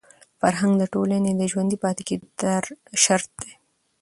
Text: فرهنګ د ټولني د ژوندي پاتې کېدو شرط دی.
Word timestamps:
فرهنګ 0.39 0.73
د 0.79 0.83
ټولني 0.93 1.31
د 1.35 1.41
ژوندي 1.51 1.77
پاتې 1.83 2.03
کېدو 2.07 2.27
شرط 3.03 3.29
دی. 3.41 3.51